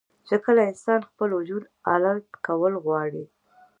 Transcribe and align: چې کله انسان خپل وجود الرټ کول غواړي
چې 0.27 0.35
کله 0.45 0.61
انسان 0.71 0.99
خپل 1.09 1.29
وجود 1.39 1.63
الرټ 1.93 2.25
کول 2.45 2.73
غواړي 2.85 3.23